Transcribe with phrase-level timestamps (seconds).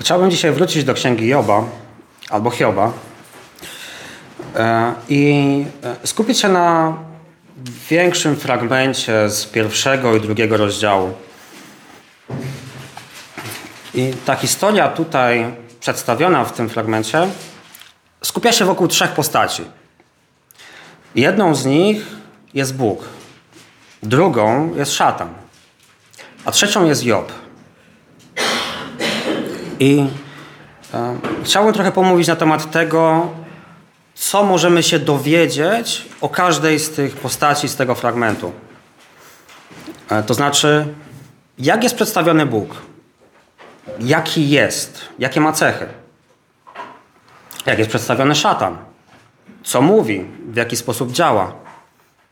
[0.00, 1.64] Chciałbym dzisiaj wrócić do księgi Joba
[2.30, 2.92] albo Hioba
[4.56, 6.96] e, i e, skupić się na
[7.90, 11.14] większym fragmencie z pierwszego i drugiego rozdziału.
[13.94, 15.46] I ta historia tutaj
[15.80, 17.28] przedstawiona w tym fragmencie
[18.24, 19.64] skupia się wokół trzech postaci.
[21.14, 22.06] Jedną z nich
[22.54, 23.04] jest Bóg,
[24.02, 25.28] drugą jest szatan,
[26.44, 27.47] a trzecią jest Job.
[29.80, 30.06] I
[31.44, 33.28] chciałbym trochę pomówić na temat tego,
[34.14, 38.52] co możemy się dowiedzieć o każdej z tych postaci z tego fragmentu.
[40.10, 40.94] E, to znaczy,
[41.58, 42.74] jak jest przedstawiony Bóg,
[44.00, 45.86] jaki jest, jakie ma cechy,
[47.66, 48.76] jak jest przedstawiony szatan,
[49.64, 51.52] co mówi, w jaki sposób działa,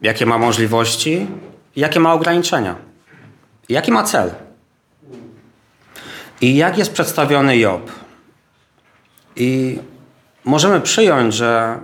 [0.01, 1.27] jakie ma możliwości,
[1.77, 2.75] jakie ma ograniczenia,
[3.69, 4.46] jaki ma cel.
[6.41, 7.93] I jak jest przedstawiony Job?
[9.37, 9.79] I
[10.45, 11.79] możemy przyjąć, że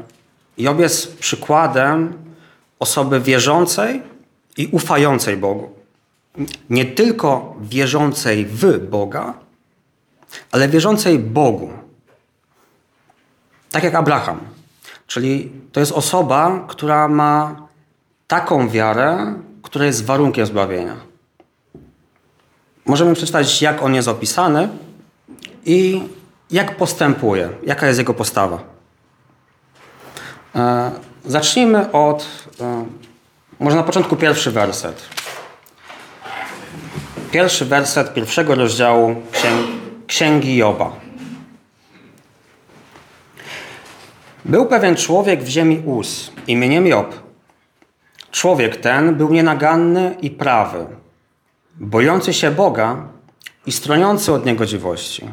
[0.58, 2.12] Job jest przykładem
[2.78, 4.02] osoby wierzącej
[4.56, 5.70] i ufającej Bogu.
[6.70, 9.34] Nie tylko wierzącej w Boga,
[10.52, 11.70] ale wierzącej Bogu.
[13.70, 14.40] Tak jak Abraham.
[15.06, 17.56] Czyli to jest osoba, która ma
[18.26, 21.11] taką wiarę, która jest warunkiem zbawienia.
[22.86, 24.68] Możemy przeczytać, jak on jest opisany
[25.64, 26.02] i
[26.50, 28.58] jak postępuje, jaka jest jego postawa.
[30.54, 30.90] E,
[31.24, 32.26] zacznijmy od,
[32.60, 32.84] e,
[33.60, 35.02] może na początku pierwszy werset.
[37.30, 39.16] Pierwszy werset pierwszego rozdziału
[40.06, 40.92] Księgi Joba.
[44.44, 47.22] Był pewien człowiek w ziemi Uz imieniem Job.
[48.30, 50.86] Człowiek ten był nienaganny i prawy,
[51.80, 52.96] bojący się Boga
[53.66, 55.28] i stroniący od Niego dziwości.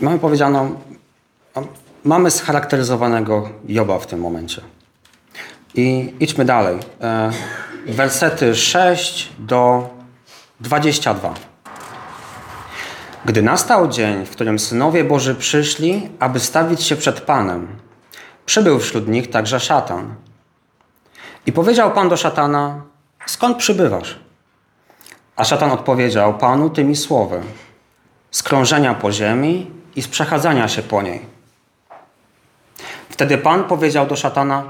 [0.00, 0.70] Mamy powiedziano,
[2.04, 4.62] mamy scharakteryzowanego Joba w tym momencie.
[5.74, 6.78] I idźmy dalej.
[7.00, 7.30] E,
[7.86, 9.90] wersety 6 do
[10.60, 11.34] 22.
[13.24, 17.68] Gdy nastał dzień, w którym synowie Boży przyszli, aby stawić się przed Panem,
[18.46, 20.14] przybył wśród nich także szatan.
[21.46, 22.82] I powiedział Pan do szatana:
[23.26, 24.23] Skąd przybywasz?
[25.36, 27.40] A szatan odpowiedział Panu tymi słowy:
[28.30, 31.20] z krążenia po ziemi i z przechadzania się po niej.
[33.08, 34.64] Wtedy Pan powiedział do szatana: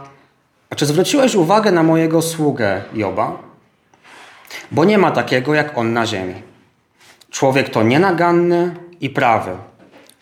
[0.71, 3.39] A czy zwróciłeś uwagę na mojego sługę Joba?
[4.71, 6.43] Bo nie ma takiego jak on na ziemi.
[7.31, 9.57] Człowiek to nienaganny i prawy,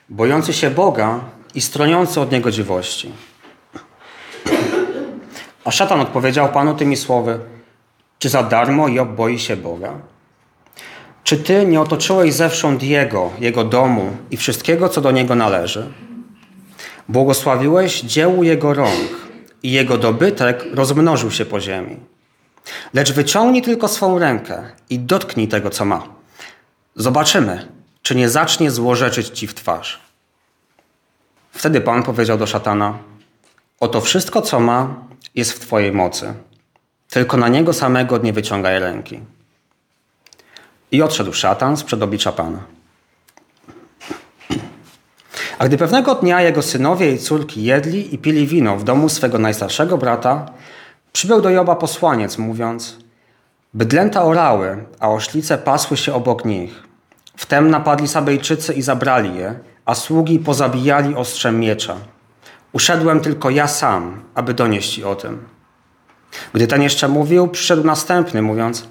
[0.08, 1.20] bojący się Boga
[1.54, 3.12] i stroniący od niego dziwości.
[5.64, 7.40] A szatan odpowiedział Panu tymi słowy:
[8.18, 9.92] Czy za darmo Job boi się Boga?
[11.32, 15.92] Czy ty nie otoczyłeś zewsząd Jego, Jego domu i wszystkiego, co do Niego należy?
[17.08, 19.10] Błogosławiłeś dziełu Jego rąk
[19.62, 21.96] i Jego dobytek rozmnożył się po ziemi.
[22.94, 26.02] Lecz wyciągnij tylko swą rękę i dotknij tego, co ma.
[26.96, 27.68] Zobaczymy,
[28.02, 30.00] czy nie zacznie złorzeczyć ci w twarz.
[31.52, 32.98] Wtedy Pan powiedział do szatana:
[33.80, 34.94] Oto wszystko, co ma,
[35.34, 36.34] jest w Twojej mocy.
[37.08, 39.20] Tylko na niego samego nie wyciągaj ręki.
[40.92, 42.58] I odszedł szatan z przed oblicza Pana.
[45.58, 49.38] A gdy pewnego dnia jego synowie i córki jedli i pili wino w domu swego
[49.38, 50.46] najstarszego brata,
[51.12, 52.98] przybył do Joba posłaniec, mówiąc:
[53.74, 56.82] Bydlęta orały, a oślice pasły się obok nich.
[57.36, 61.96] Wtem napadli Sabejczycy i zabrali je, a sługi pozabijali ostrzem miecza.
[62.72, 65.44] Uszedłem tylko ja sam, aby donieść o tym.
[66.52, 68.88] Gdy ten jeszcze mówił, przyszedł następny, mówiąc: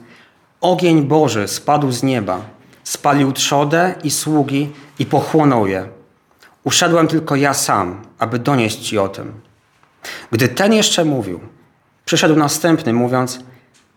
[0.62, 2.42] Ogień Boży spadł z nieba,
[2.84, 5.88] spalił trzodę i sługi i pochłonął je.
[6.64, 9.42] Uszedłem tylko ja sam, aby donieść ci o tym.
[10.32, 11.40] Gdy ten jeszcze mówił,
[12.06, 13.40] przyszedł następny, mówiąc: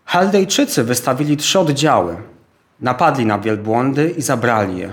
[0.05, 2.17] Chaldejczycy wystawili trzy oddziały,
[2.79, 4.89] napadli na wielbłądy i zabrali je,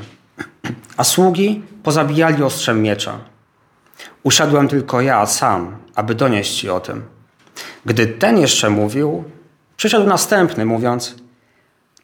[0.97, 3.19] a sługi pozabijali ostrzem miecza.
[4.23, 7.03] Uszedłem tylko ja sam, aby donieść ci o tym.
[7.85, 9.25] Gdy ten jeszcze mówił,
[9.77, 11.22] przyszedł następny, mówiąc: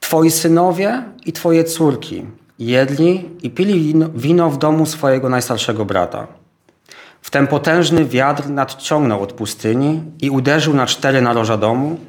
[0.08, 2.26] Twoi synowie i twoje córki
[2.58, 6.26] jedli i pili wino, w domu swojego najstarszego brata.
[7.22, 12.00] Wtem potężny wiatr nadciągnął od pustyni i uderzył na cztery naroża domu,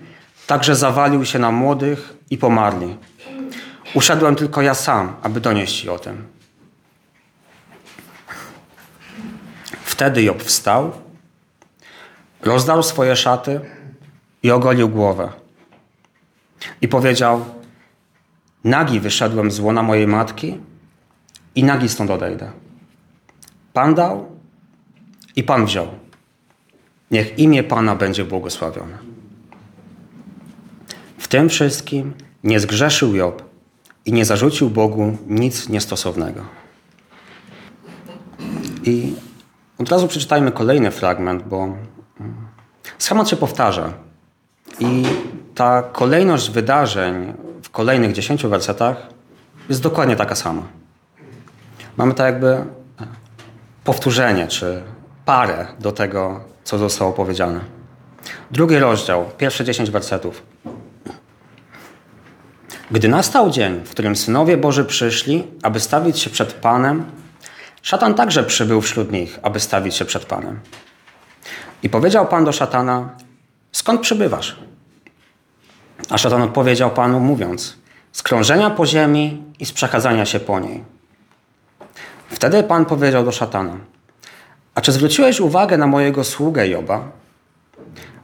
[0.47, 2.97] tak że zawalił się na młodych i pomarli.
[3.93, 6.27] Uszedłem tylko ja sam, aby donieść ci o tym.
[9.83, 10.91] Wtedy Job wstał,
[12.41, 13.59] rozdarł swoje szaty
[14.43, 15.29] i ogolił głowę.
[16.81, 17.58] I powiedział:
[18.63, 20.57] Nagi wyszedłem z łona mojej matki
[21.56, 22.51] i nagi stąd odejdę.
[23.73, 24.25] Pan dał
[25.35, 25.88] i Pan wziął.
[27.11, 28.97] Niech imię Pana będzie błogosławione.
[31.17, 32.13] W tym wszystkim
[32.44, 33.44] nie zgrzeszył Job
[34.06, 36.41] i nie zarzucił Bogu nic niestosownego.
[38.83, 39.13] I
[39.77, 41.77] od razu przeczytajmy kolejny fragment, bo
[42.97, 43.94] schemat się powtarza.
[44.79, 45.03] I
[45.56, 47.33] ta kolejność wydarzeń
[47.63, 48.97] w kolejnych dziesięciu wersetach
[49.69, 50.61] jest dokładnie taka sama.
[51.97, 52.63] Mamy tak jakby
[53.83, 54.81] powtórzenie, czy
[55.25, 57.59] parę do tego, co zostało powiedziane.
[58.51, 60.44] Drugi rozdział, pierwsze dziesięć wersetów.
[62.91, 67.06] Gdy nastał dzień, w którym synowie Boży przyszli, aby stawić się przed Panem,
[67.81, 70.59] szatan także przybył wśród nich, aby stawić się przed Panem.
[71.83, 73.09] I powiedział Pan do szatana:
[73.71, 74.69] Skąd przybywasz?
[76.09, 77.77] A szatan odpowiedział Panu, mówiąc:
[78.11, 80.83] Z krążenia po ziemi i z przechadzania się po niej.
[82.29, 83.77] Wtedy Pan powiedział do szatana:
[84.75, 87.11] A czy zwróciłeś uwagę na mojego sługę Joba?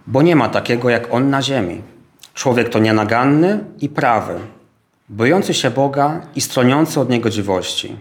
[0.08, 1.82] Bo nie ma takiego jak on na ziemi.
[2.34, 4.40] Człowiek to nienaganny i prawy,
[5.10, 7.96] bojący się Boga i stroniący od niego dziwości.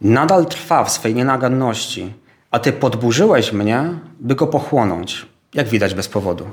[0.00, 2.12] Nadal trwa w swej nienaganności,
[2.50, 3.84] a ty podburzyłeś mnie,
[4.20, 6.46] by go pochłonąć, jak widać bez powodu.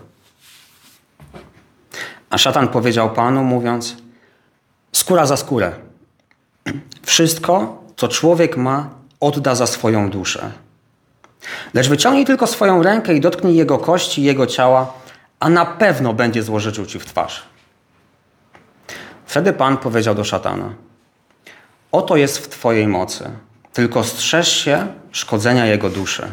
[2.30, 3.98] A szatan powiedział Panu, mówiąc:
[4.92, 5.72] Skóra za skórę.
[7.04, 8.90] Wszystko, co człowiek ma,
[9.20, 10.52] odda za swoją duszę.
[11.74, 14.94] Lecz wyciągnij tylko swoją rękę i dotknij jego kości, jego ciała,
[15.40, 17.44] a na pewno będzie złożyczył ci w twarz.
[19.26, 20.74] Wtedy Pan powiedział do szatana:
[21.92, 23.30] Oto jest w Twojej mocy,
[23.74, 26.28] tylko strzeż się szkodzenia jego duszy.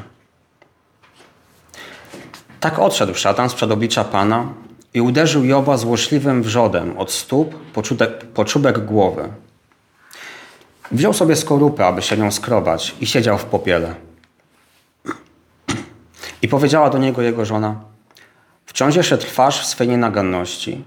[2.60, 4.46] Tak odszedł szatan z przedoblicza Pana
[4.94, 9.28] i uderzył Joba złośliwym wrzodem od stóp po czubek, po czubek głowy.
[10.92, 13.94] Wziął sobie skorupę, aby się nią skrobać i siedział w popiele.
[16.42, 17.80] I powiedziała do niego jego żona,
[18.66, 20.84] wciąż jeszcze trwasz w swej nienaganności.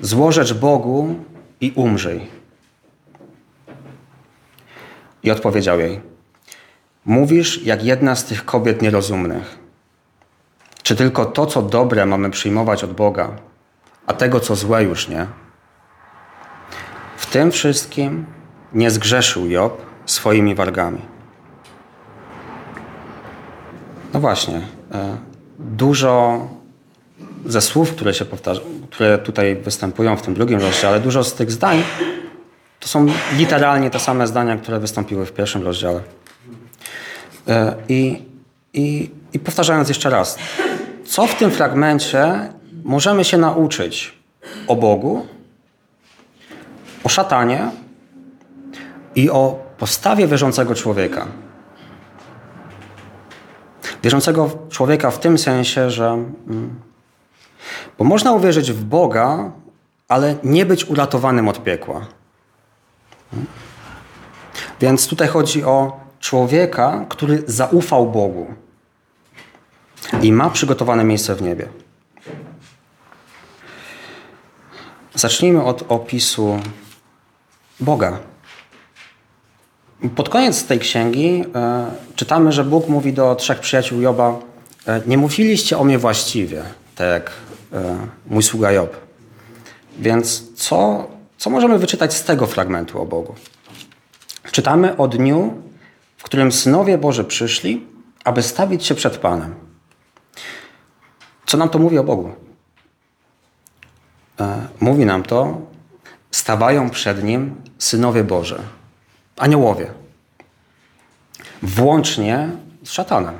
[0.00, 1.14] Złożecz Bogu
[1.60, 2.26] i umrzyj.
[5.22, 6.00] I odpowiedział jej,
[7.04, 9.65] mówisz jak jedna z tych kobiet nierozumnych.
[10.86, 13.30] Czy tylko to, co dobre mamy przyjmować od Boga,
[14.06, 15.26] a tego, co złe już nie?
[17.16, 18.26] W tym wszystkim
[18.72, 21.00] nie zgrzeszył Job swoimi wargami.
[24.14, 24.60] No właśnie,
[24.92, 25.16] e,
[25.58, 26.40] dużo
[27.46, 28.60] ze słów, które się powtarza,
[28.90, 31.82] które tutaj występują w tym drugim rozdziale, dużo z tych zdań
[32.80, 33.06] to są
[33.36, 36.00] literalnie te same zdania, które wystąpiły w pierwszym rozdziale.
[37.48, 38.22] E, I,
[38.72, 40.38] i, i powtarzając jeszcze raz,
[41.08, 42.52] co w tym fragmencie
[42.84, 44.18] możemy się nauczyć
[44.66, 45.26] o Bogu,
[47.04, 47.70] o szatanie
[49.14, 51.26] i o postawie wierzącego człowieka.
[54.02, 56.06] Wierzącego człowieka w tym sensie, że.
[56.06, 56.80] Mm,
[57.98, 59.50] bo można uwierzyć w Boga,
[60.08, 62.06] ale nie być uratowanym od piekła.
[64.80, 68.46] Więc tutaj chodzi o człowieka, który zaufał Bogu
[70.22, 71.68] i ma przygotowane miejsce w niebie.
[75.14, 76.60] Zacznijmy od opisu
[77.80, 78.18] Boga.
[80.16, 81.86] Pod koniec tej księgi e,
[82.16, 84.38] czytamy, że Bóg mówi do trzech przyjaciół Joba:
[84.86, 86.62] e, Nie mówiliście o mnie właściwie,
[86.96, 87.30] tak jak
[87.72, 87.96] e,
[88.26, 88.96] mój sługa Job.
[89.98, 91.08] Więc co,
[91.38, 93.34] co możemy wyczytać z tego fragmentu o Bogu?
[94.52, 95.62] Czytamy o dniu,
[96.16, 97.86] w którym synowie Boży przyszli,
[98.24, 99.65] aby stawić się przed Panem.
[101.46, 102.32] Co nam to mówi o Bogu?
[104.40, 105.60] E, mówi nam to,
[106.30, 108.62] stawają przed Nim synowie Boże,
[109.36, 109.90] aniołowie,
[111.62, 112.48] włącznie
[112.84, 113.34] z szatanem.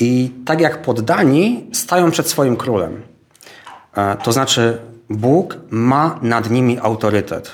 [0.00, 3.02] I tak jak poddani stają przed swoim królem.
[3.96, 4.80] E, to znaczy,
[5.10, 7.50] Bóg ma nad nimi autorytet.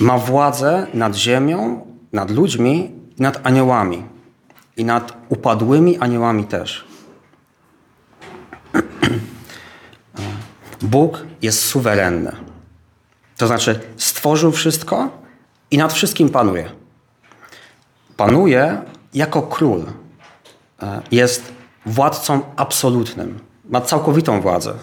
[0.00, 4.17] Ma władzę nad ziemią, nad ludźmi nad aniołami
[4.78, 6.84] i nad upadłymi aniołami też.
[10.82, 12.32] Bóg jest suwerenny.
[13.36, 15.10] To znaczy, stworzył wszystko
[15.70, 16.70] i nad wszystkim panuje.
[18.16, 18.82] Panuje
[19.14, 19.84] jako król.
[20.82, 21.52] E, jest
[21.86, 23.38] władcą absolutnym.
[23.64, 24.74] Ma całkowitą władzę.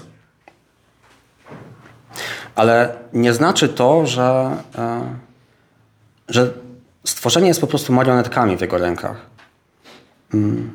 [2.55, 5.01] Ale nie znaczy to, że, e,
[6.29, 6.53] że
[7.03, 9.34] stworzenie jest po prostu marionetkami w jego rękach.
[10.33, 10.71] Mm.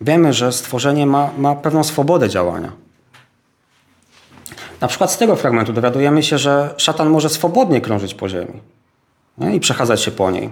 [0.00, 2.72] Wiemy, że stworzenie ma, ma pewną swobodę działania.
[4.80, 8.60] Na przykład z tego fragmentu dowiadujemy się, że szatan może swobodnie krążyć po ziemi
[9.38, 9.56] nie?
[9.56, 10.50] i przechadzać się po niej.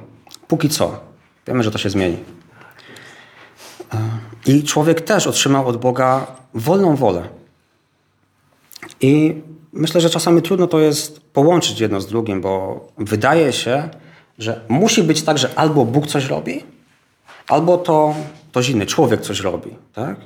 [0.48, 1.00] Póki co.
[1.46, 2.16] Wiemy, że to się zmieni.
[4.46, 7.28] I człowiek też otrzymał od Boga wolną wolę.
[9.00, 13.88] I myślę, że czasami trudno to jest połączyć jedno z drugim, bo wydaje się,
[14.38, 16.64] że musi być tak, że albo Bóg coś robi,
[17.50, 18.14] albo to
[18.50, 19.70] ktoś inny, człowiek coś robi.
[19.92, 20.16] Tak?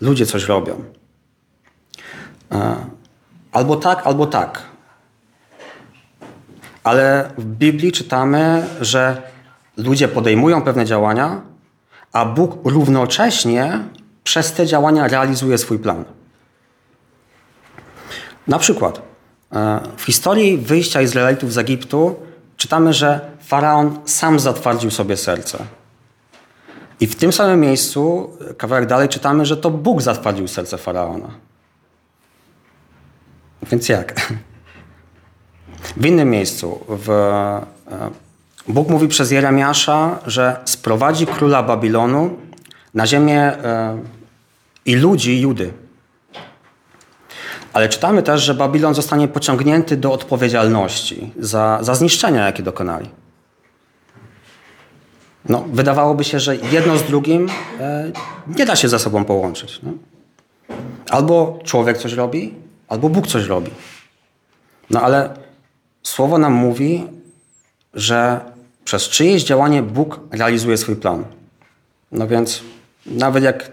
[0.00, 0.84] Ludzie coś robią.
[3.52, 4.62] Albo tak, albo tak.
[6.84, 9.22] Ale w Biblii czytamy, że
[9.76, 11.40] ludzie podejmują pewne działania,
[12.12, 13.80] a Bóg równocześnie
[14.24, 16.04] przez te działania realizuje swój plan.
[18.46, 19.02] Na przykład
[19.52, 22.16] e, w historii wyjścia Izraelitów z Egiptu
[22.56, 25.58] czytamy, że faraon sam zatwardził sobie serce.
[27.00, 31.28] I w tym samym miejscu, kawałek dalej, czytamy, że to Bóg zatwardził serce faraona.
[33.62, 34.32] Więc jak?
[35.96, 38.10] W innym miejscu, w, e,
[38.68, 42.30] Bóg mówi przez Jeremiasza, że sprowadzi króla Babilonu
[42.94, 43.98] na ziemię e,
[44.84, 45.72] i ludzi Judy.
[47.72, 53.10] Ale czytamy też, że Babilon zostanie pociągnięty do odpowiedzialności za, za zniszczenia, jakie dokonali.
[55.48, 57.48] No, wydawałoby się, że jedno z drugim
[57.80, 58.12] e,
[58.56, 59.80] nie da się ze sobą połączyć.
[59.82, 59.92] No.
[61.10, 62.54] Albo człowiek coś robi,
[62.88, 63.70] albo Bóg coś robi.
[64.90, 65.34] No ale
[66.02, 67.04] słowo nam mówi,
[67.94, 68.40] że
[68.84, 71.24] przez czyjeś działanie Bóg realizuje swój plan.
[72.12, 72.62] No więc
[73.06, 73.70] nawet jak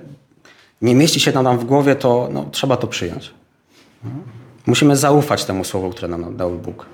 [0.81, 3.33] nie mieści się nam w głowie, to no, trzeba to przyjąć.
[4.65, 6.85] Musimy zaufać temu słowu, które nam dał Bóg.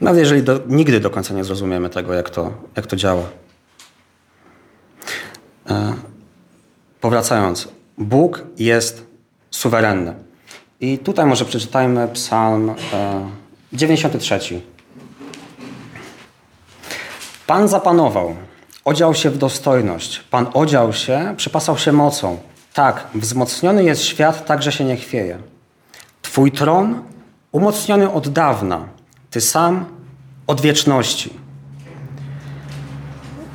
[0.00, 3.22] Nawet jeżeli do, nigdy do końca nie zrozumiemy tego, jak to, jak to działa.
[5.70, 5.94] E,
[7.00, 9.06] powracając, Bóg jest
[9.50, 10.14] suwerenny.
[10.80, 12.74] I tutaj może przeczytajmy Psalm e,
[13.72, 14.60] 93.
[17.46, 18.36] Pan zapanował,
[18.84, 20.20] odział się w dostojność.
[20.30, 22.38] Pan odział się, przypasał się mocą.
[22.74, 25.38] Tak, wzmocniony jest świat, tak że się nie chwieje.
[26.22, 27.02] Twój tron
[27.52, 28.88] umocniony od dawna,
[29.30, 29.84] Ty sam
[30.46, 31.32] od wieczności.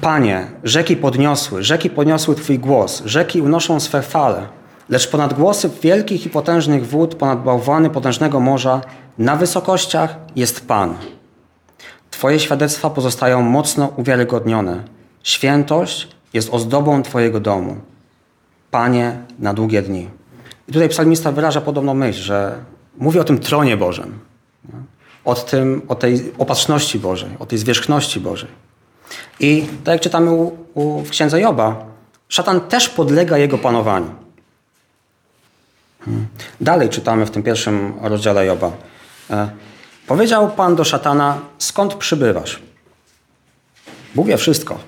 [0.01, 4.47] Panie, rzeki podniosły, rzeki podniosły Twój głos, rzeki unoszą swe fale,
[4.89, 8.81] lecz ponad głosy wielkich i potężnych wód, ponad bałwany potężnego morza,
[9.17, 10.93] na wysokościach jest Pan.
[12.11, 14.83] Twoje świadectwa pozostają mocno uwiarygodnione.
[15.23, 17.77] Świętość jest ozdobą Twojego domu.
[18.71, 20.09] Panie, na długie dni.
[20.67, 22.55] I tutaj psalmista wyraża podobną myśl, że
[22.97, 24.19] mówi o tym tronie Bożym,
[25.25, 28.49] o, tym, o tej opatrzności Bożej, o tej zwierzchności Bożej.
[29.39, 31.85] I tak jak czytamy u, u, w księdze Joba,
[32.29, 34.09] szatan też podlega jego panowaniu.
[36.61, 38.71] Dalej czytamy w tym pierwszym rozdziale Joba.
[39.29, 39.49] E,
[40.07, 42.61] powiedział Pan do szatana, skąd przybywasz?
[44.15, 44.79] Bóg wie wszystko.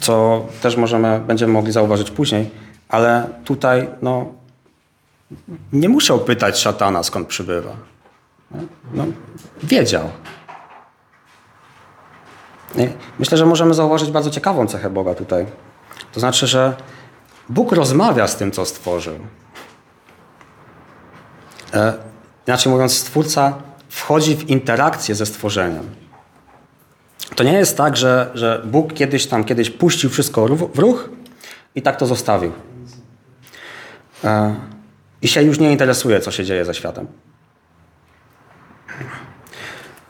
[0.00, 2.50] Co też możemy, będziemy mogli zauważyć później,
[2.88, 4.32] ale tutaj no,
[5.72, 7.76] nie musiał pytać szatana, skąd przybywa.
[8.94, 9.04] No,
[9.62, 10.08] wiedział.
[13.18, 15.46] Myślę, że możemy zauważyć bardzo ciekawą cechę Boga tutaj.
[16.12, 16.76] To znaczy, że
[17.48, 19.14] Bóg rozmawia z tym, co stworzył.
[21.74, 21.94] E,
[22.46, 23.54] inaczej mówiąc, Stwórca
[23.88, 25.90] wchodzi w interakcję ze stworzeniem.
[27.36, 31.08] To nie jest tak, że, że Bóg kiedyś tam kiedyś puścił wszystko w ruch
[31.74, 32.52] i tak to zostawił.
[35.22, 37.06] I się już nie interesuje, co się dzieje ze światem.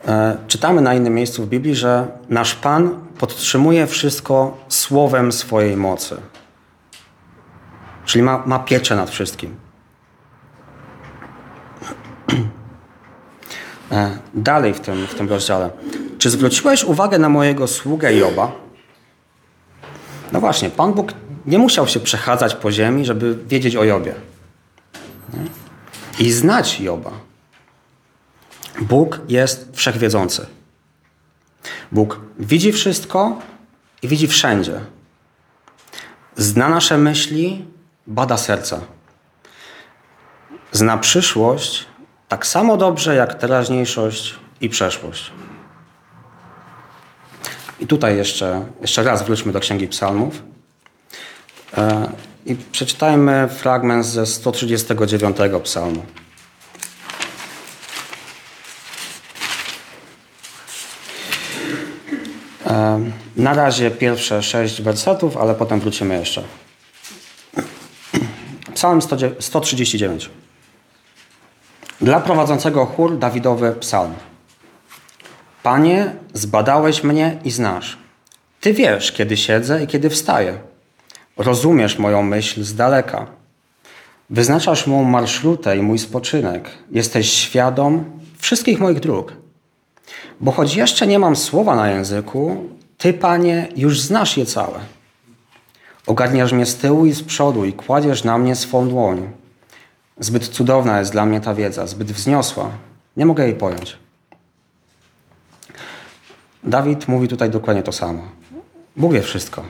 [0.07, 6.17] E, czytamy na innym miejscu w Biblii, że nasz Pan podtrzymuje wszystko słowem swojej mocy.
[8.05, 9.55] Czyli ma, ma pieczę nad wszystkim.
[13.91, 15.69] E, dalej w tym, w tym rozdziale.
[16.17, 18.51] Czy zwróciłeś uwagę na mojego sługę Joba?
[20.31, 21.13] No właśnie, Pan Bóg
[21.45, 24.15] nie musiał się przechadzać po ziemi, żeby wiedzieć o Jobie.
[26.19, 27.11] I znać Joba.
[28.81, 30.45] Bóg jest wszechwiedzący.
[31.91, 33.41] Bóg widzi wszystko
[34.01, 34.79] i widzi wszędzie.
[36.35, 37.65] Zna nasze myśli,
[38.07, 38.81] bada serca.
[40.71, 41.85] Zna przyszłość
[42.27, 45.31] tak samo dobrze jak teraźniejszość i przeszłość.
[47.79, 50.43] I tutaj jeszcze, jeszcze raz wróćmy do Księgi Psalmów
[51.77, 52.11] e,
[52.45, 56.05] i przeczytajmy fragment ze 139 psalmu.
[63.35, 66.43] Na razie pierwsze sześć wersetów, ale potem wrócimy jeszcze.
[68.73, 68.99] Psalm
[69.39, 70.29] 139.
[72.01, 74.13] Dla prowadzącego chór Dawidowy psalm.
[75.63, 77.97] Panie, zbadałeś mnie i znasz.
[78.61, 80.72] Ty wiesz, kiedy siedzę i kiedy wstaję.
[81.37, 83.27] Rozumiesz moją myśl z daleka.
[84.29, 86.69] Wyznaczasz mą marszrutę i mój spoczynek.
[86.91, 88.05] Jesteś świadom
[88.37, 89.33] wszystkich moich dróg.
[90.41, 94.79] Bo choć jeszcze nie mam słowa na języku, Ty, Panie, już znasz je całe.
[96.07, 99.29] Ogarniasz mnie z tyłu i z przodu i kładziesz na mnie swą dłoń.
[100.19, 102.69] Zbyt cudowna jest dla mnie ta wiedza, zbyt wzniosła.
[103.17, 103.97] Nie mogę jej pojąć.
[106.63, 108.23] Dawid mówi tutaj dokładnie to samo.
[108.97, 109.63] Bóg wie wszystko.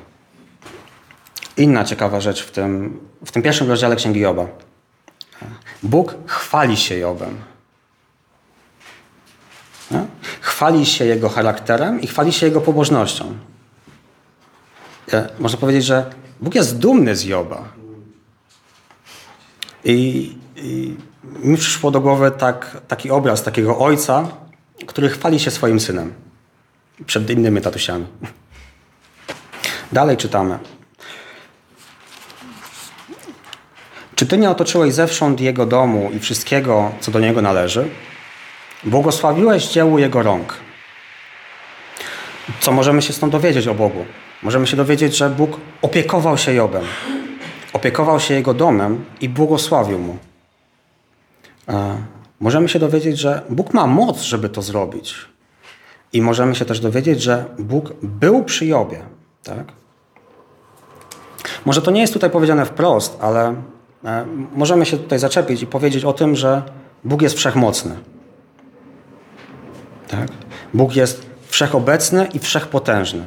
[1.57, 4.48] Inna ciekawa rzecz w tym, w tym pierwszym rozdziale Księgi Joba.
[5.83, 7.38] Bóg chwali się Jobem.
[10.41, 13.38] Chwali się jego charakterem i chwali się jego pobożnością.
[15.13, 16.10] E, można powiedzieć, że
[16.41, 17.63] Bóg jest dumny z Joba.
[19.83, 24.27] I, i mi przyszło do głowy tak, taki obraz takiego ojca,
[24.88, 26.13] który chwali się swoim synem
[27.05, 28.05] przed innymi tatusiami.
[29.91, 30.60] Dalej czytamy.
[34.24, 37.89] Czy ty nie otoczyłeś zewsząd jego domu i wszystkiego, co do niego należy?
[38.84, 40.58] Błogosławiłeś dziełu jego rąk.
[42.60, 44.06] Co możemy się stąd dowiedzieć o Bogu?
[44.44, 46.84] Możemy się dowiedzieć, że Bóg opiekował się Jobem,
[47.74, 50.18] opiekował się jego domem i błogosławił mu.
[51.70, 51.98] E,
[52.39, 55.15] możemy się dowiedzieć, że Bóg ma moc, żeby to zrobić.
[56.13, 59.01] I możemy się też dowiedzieć, że Bóg był przy Jobie.
[59.44, 59.65] Tak?
[61.65, 63.56] Może to nie jest tutaj powiedziane wprost, ale
[64.55, 66.62] możemy się tutaj zaczepić i powiedzieć o tym, że
[67.03, 67.95] Bóg jest wszechmocny.
[70.07, 70.27] Tak?
[70.74, 73.25] Bóg jest wszechobecny i wszechpotężny.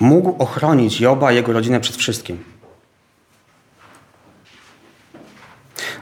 [0.00, 2.44] Mógł ochronić Joba i jego rodzinę przed wszystkim.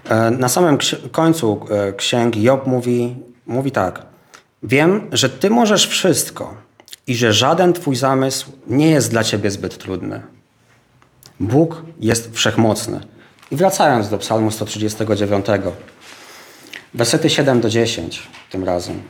[0.08, 0.78] E, na samym
[1.12, 3.16] końcu e, księgi Job mówi,
[3.47, 4.06] mówi tak.
[4.62, 6.55] Wiem, że Ty możesz wszystko
[7.07, 10.38] i że żaden Twój zamysł nie jest dla Ciebie zbyt trudny.
[11.40, 13.01] Bóg jest wszechmocny.
[13.51, 15.46] I wracając do Psalmu 139,
[16.94, 19.03] wersety 7 do 10 tym razem.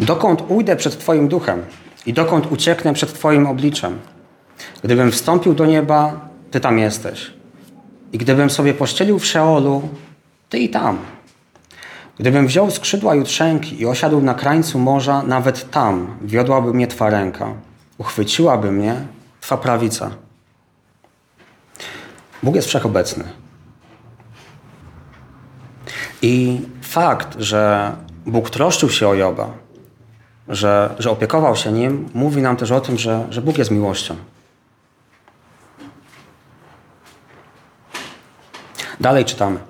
[0.00, 1.62] Dokąd ujdę przed Twoim duchem
[2.06, 3.98] i dokąd ucieknę przed Twoim obliczem?
[4.84, 7.32] Gdybym wstąpił do nieba, Ty tam jesteś.
[8.12, 9.88] I gdybym sobie pościelił w Szeolu,
[10.48, 10.98] Ty i tam.
[12.18, 17.54] Gdybym wziął skrzydła jutrzenki i osiadł na krańcu morza, nawet tam wiodłaby mnie Twa ręka,
[17.98, 18.94] uchwyciłaby mnie
[19.42, 20.10] Twa prawica.
[22.42, 23.24] Bóg jest wszechobecny.
[26.22, 27.92] I fakt, że
[28.26, 29.50] Bóg troszczył się o Joba,
[30.48, 34.16] że, że opiekował się nim, mówi nam też o tym, że, że Bóg jest miłością.
[39.00, 39.60] Dalej czytamy.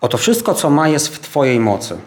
[0.00, 1.98] Oto wszystko, co ma, jest w Twojej mocy.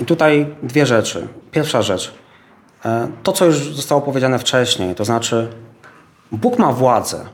[0.00, 1.28] I tutaj dwie rzeczy.
[1.50, 2.21] Pierwsza rzecz.
[2.84, 5.48] E, to, co już zostało powiedziane wcześniej, to znaczy
[6.32, 7.26] Bóg ma władzę.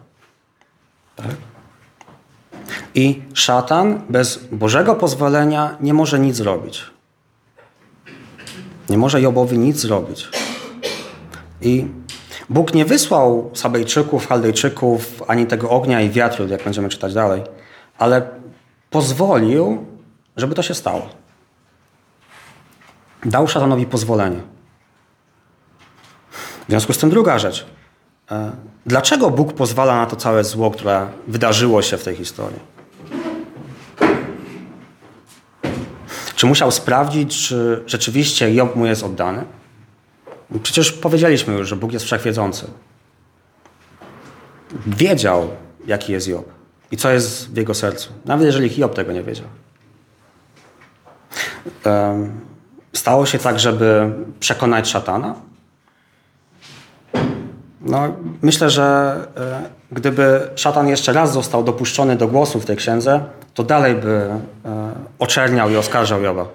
[1.17, 1.37] Tak?
[2.95, 6.85] I szatan bez Bożego pozwolenia nie może nic zrobić.
[8.89, 10.29] Nie może Jobowi nic zrobić.
[11.61, 11.87] I
[12.49, 17.43] Bóg nie wysłał Sabejczyków, Chaldejczyków, ani tego ognia i wiatru, jak będziemy czytać dalej,
[17.99, 18.29] ale
[18.91, 19.87] pozwolił,
[20.37, 21.09] żeby to się stało.
[23.25, 24.41] Dał szatanowi pozwolenie.
[26.69, 27.67] W związku z tym druga rzecz.
[28.31, 28.53] E,
[28.87, 32.59] dlaczego Bóg pozwala na to całe zło, które wydarzyło się w tej historii?
[36.37, 39.45] Czy musiał sprawdzić, czy rzeczywiście Job mu jest oddany?
[40.63, 42.67] Przecież powiedzieliśmy już, że Bóg jest wszechwiedzący.
[44.87, 45.49] Wiedział,
[45.87, 46.49] jaki jest Job
[46.91, 48.13] i co jest w jego sercu.
[48.25, 49.47] Nawet jeżeli Job tego nie wiedział.
[52.93, 55.48] Stało się tak, żeby przekonać szatana?
[57.89, 63.21] No, myślę, że e, gdyby szatan jeszcze raz został dopuszczony do głosu w tej księdze,
[63.55, 64.31] to dalej by
[64.65, 66.47] e, oczerniał i oskarżał Joba.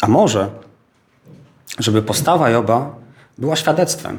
[0.00, 0.48] A może,
[1.78, 2.90] żeby postawa Joba
[3.38, 4.18] była świadectwem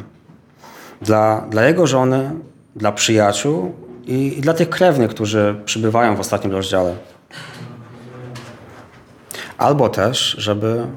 [1.01, 2.31] dla, dla jego żony,
[2.75, 6.95] dla przyjaciół i, i dla tych krewnych, którzy przybywają w ostatnim rozdziale.
[9.57, 10.87] Albo też, żeby,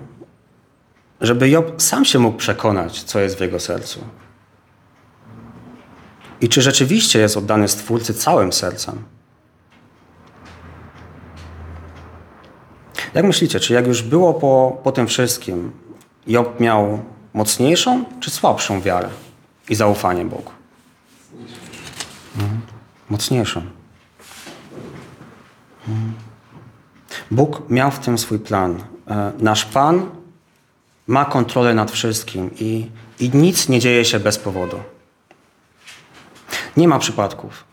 [1.22, 4.00] żeby Job sam się mógł przekonać, co jest w jego sercu.
[6.40, 9.04] I czy rzeczywiście jest oddany Stwórcy całym sercem.
[13.14, 15.72] Jak myślicie, czy jak już było po, po tym wszystkim,
[16.26, 17.02] Job miał
[17.34, 19.08] mocniejszą czy słabszą wiarę
[19.68, 20.50] i zaufanie Bogu?
[22.36, 22.60] Mhm.
[23.10, 23.62] Mocniejszą.
[25.88, 26.12] Mhm.
[27.30, 28.84] Bóg miał w tym swój plan.
[29.08, 30.21] E, nasz Pan
[31.06, 32.86] ma kontrolę nad wszystkim i,
[33.20, 34.76] i nic nie dzieje się bez powodu.
[36.76, 37.64] Nie ma przypadków.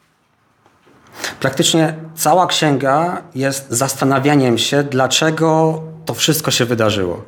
[1.39, 7.23] Praktycznie cała księga jest zastanawianiem się, dlaczego to wszystko się wydarzyło.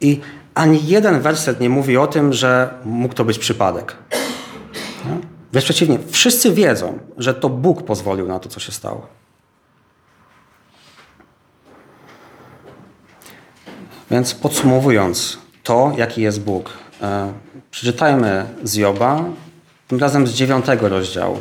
[0.00, 0.20] I
[0.54, 3.96] ani jeden werset nie mówi o tym, że mógł to być przypadek.
[5.04, 5.16] No?
[5.52, 9.06] Wręcz przeciwnie, wszyscy wiedzą, że to Bóg pozwolił na to, co się stało.
[14.10, 16.70] Więc podsumowując to, jaki jest Bóg,
[17.02, 17.32] e,
[17.70, 19.24] przeczytajmy z Joba,
[19.88, 21.38] tym razem z dziewiątego rozdziału.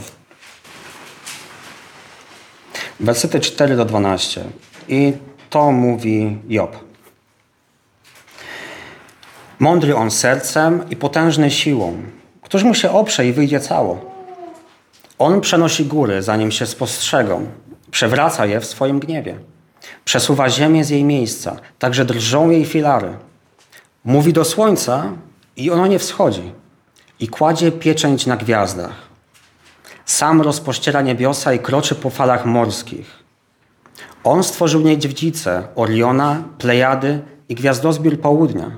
[2.99, 4.43] Wersety 4 do 12.
[4.87, 5.13] I
[5.49, 6.79] to mówi Job.
[9.59, 11.97] Mądry on sercem i potężny siłą.
[12.41, 14.11] Któż mu się oprze i wyjdzie cało?
[15.19, 17.47] On przenosi góry, zanim się spostrzegą.
[17.91, 19.35] Przewraca je w swoim gniewie.
[20.05, 23.17] Przesuwa ziemię z jej miejsca, także drżą jej filary.
[24.03, 25.11] Mówi do słońca
[25.55, 26.51] i ono nie wschodzi.
[27.19, 28.95] I kładzie pieczęć na gwiazdach.
[30.05, 33.23] Sam rozpościera niebiosa i kroczy po falach morskich.
[34.23, 38.71] On stworzył niedźwiedzicę, Oriona, Plejady i gwiazdozbiór południa.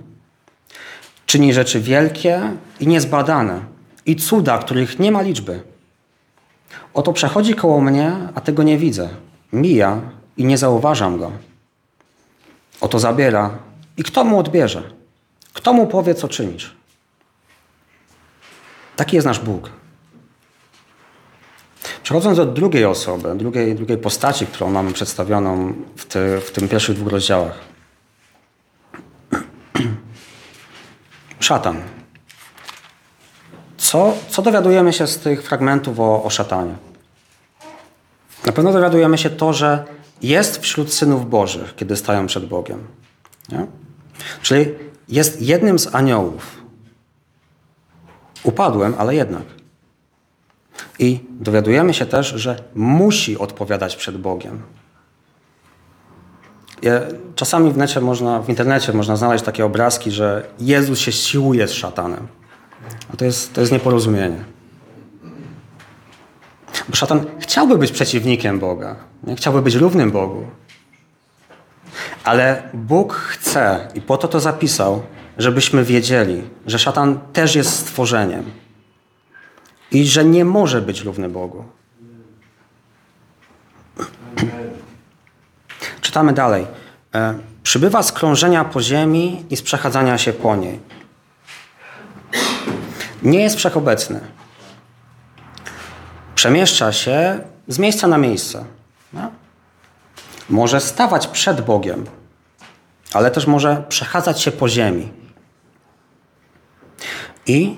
[1.26, 2.42] Czyni rzeczy wielkie
[2.80, 3.60] i niezbadane
[4.06, 5.64] i cuda, których nie ma liczby.
[6.94, 9.10] Oto przechodzi koło mnie, a tego nie widzę.
[9.54, 10.02] Mija
[10.38, 11.32] i nie zauważam go.
[12.82, 13.58] Oto zabiera
[13.98, 14.84] i kto mu odbierze?
[15.54, 16.76] Kto mu powie, co czynisz?
[18.95, 19.69] Taki jest nasz Bóg.
[22.04, 26.95] Przechodząc do drugiej osoby, drugiej, drugiej postaci, którą mamy przedstawioną w, ty, w tym pierwszych
[26.95, 27.60] dwóch rozdziałach.
[31.39, 31.82] Szatan.
[33.78, 36.76] Co, co dowiadujemy się z tych fragmentów o, o szatanie?
[38.45, 39.86] Na pewno dowiadujemy się to, że
[40.21, 42.88] jest wśród synów Bożych, kiedy stają przed Bogiem.
[43.49, 43.67] Nie?
[44.41, 44.65] Czyli
[45.10, 46.63] jest jednym z aniołów.
[48.43, 49.43] Upadłem, ale jednak.
[50.99, 54.62] I dowiadujemy się też, że musi odpowiadać przed Bogiem.
[57.36, 61.71] Czasami w, necie można, w internecie można znaleźć takie obrazki, że Jezus się siłuje z
[61.71, 62.28] szatanem.
[63.13, 64.55] A to jest, to jest nieporozumienie.
[66.90, 69.36] Bo szatan chciałby być przeciwnikiem Boga, nie?
[69.36, 70.46] chciałby być równym Bogu.
[72.24, 75.04] Ale Bóg chce i po to to zapisał,
[75.38, 78.52] żebyśmy wiedzieli, że szatan też jest stworzeniem
[79.92, 81.64] i że nie może być równy Bogu.
[86.02, 86.68] Czytamy dalej.
[87.16, 90.80] E, przybywa z krążenia po ziemi i z przechadzania się po niej.
[93.24, 94.35] Nie jest wszechobecny.
[96.36, 98.65] Przemieszcza się z miejsca na miejsce.
[99.13, 99.32] No?
[100.50, 102.06] Może stawać przed Bogiem,
[103.13, 105.10] ale też może przechadzać się po ziemi.
[107.48, 107.78] I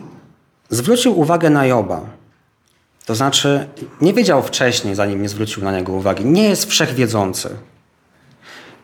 [0.69, 2.01] zwrócił uwagę na Joba.
[3.05, 3.67] To znaczy,
[4.01, 6.25] nie wiedział wcześniej, zanim nie zwrócił na niego uwagi.
[6.25, 7.49] Nie jest wszechwiedzący.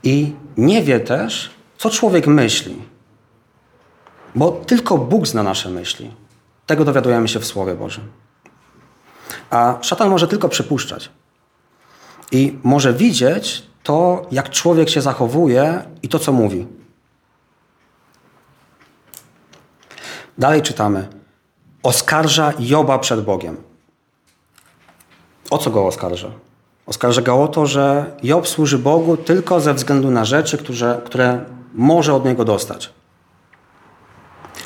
[0.03, 2.75] I nie wie też, co człowiek myśli.
[4.35, 6.11] Bo tylko Bóg zna nasze myśli.
[6.65, 8.22] Tego dowiadujemy się w Słowie Bożym.
[9.49, 11.09] A szatan może tylko przypuszczać.
[12.31, 16.67] I może widzieć to, jak człowiek się zachowuje i to, co mówi.
[20.37, 21.07] Dalej czytamy.
[21.83, 23.57] Oskarża Joba przed Bogiem.
[25.49, 26.31] O co go oskarża?
[26.85, 31.45] Oskarża go o to, że Job służy Bogu tylko ze względu na rzeczy, które, które
[31.73, 32.89] może od niego dostać.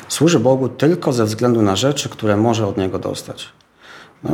[0.08, 3.48] Służy Bogu tylko ze względu na rzeczy, które może od niego dostać.
[4.22, 4.30] No,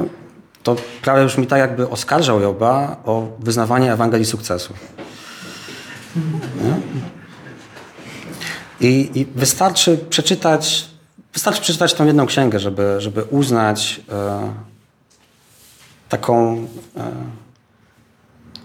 [0.62, 4.75] to prawie już mi tak, jakby oskarżał Joba o wyznawanie Ewangelii sukcesu.
[8.81, 10.88] I, I, wystarczy przeczytać,
[11.33, 14.53] wystarczy przeczytać tą jedną księgę, żeby, żeby uznać e,
[16.09, 16.66] taką
[16.97, 17.12] e,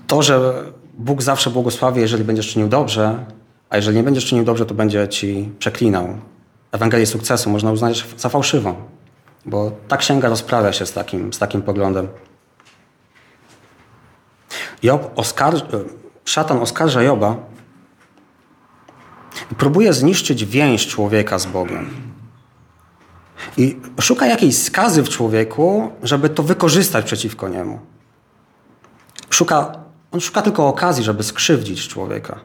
[0.08, 3.26] to, że Bóg zawsze błogosławi, jeżeli będziesz czynił dobrze,
[3.70, 6.18] a jeżeli nie będziesz czynił dobrze, to będzie ci przeklinał.
[6.72, 8.76] Ewangelię sukcesu można uznać za fałszywą,
[9.46, 12.08] bo ta księga rozprawia się z takim, z takim poglądem.
[14.84, 15.62] Job oskarż,
[16.26, 17.36] szatan oskarża Joba
[19.52, 21.90] i próbuje zniszczyć więź człowieka z Bogiem.
[23.58, 27.80] I szuka jakiejś skazy w człowieku, żeby to wykorzystać przeciwko niemu.
[29.30, 29.76] Szuka,
[30.12, 32.40] on szuka tylko okazji, żeby skrzywdzić człowieka.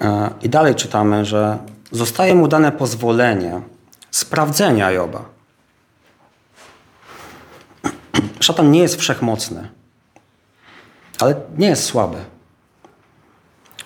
[0.00, 1.58] E, I dalej czytamy, że
[1.92, 3.60] zostaje mu dane pozwolenie
[4.10, 5.24] sprawdzenia Joba.
[8.40, 9.68] Szatan nie jest wszechmocny,
[11.20, 12.18] ale nie jest słaby.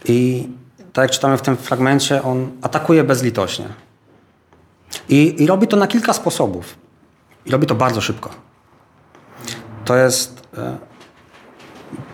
[0.04, 0.48] I
[0.92, 3.68] tak jak czytamy w tym fragmencie, on atakuje bezlitośnie.
[5.08, 6.76] I, I, robi to na kilka sposobów.
[7.46, 8.30] I robi to bardzo szybko.
[9.84, 10.76] To jest e,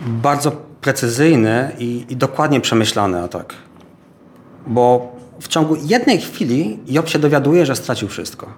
[0.01, 0.51] bardzo
[0.81, 3.55] precyzyjny i, i dokładnie przemyślany atak.
[4.67, 8.53] Bo w ciągu jednej chwili Job się dowiaduje, że stracił wszystko.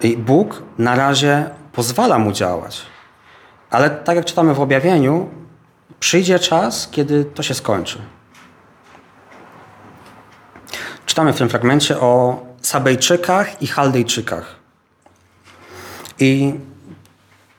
[0.00, 2.82] I Bóg na razie pozwala mu działać.
[3.70, 5.28] Ale tak jak czytamy w objawieniu,
[6.00, 7.98] przyjdzie czas, kiedy to się skończy.
[11.06, 14.56] Czytamy w tym fragmencie o Sabejczykach i Chaldejczykach.
[16.18, 16.54] I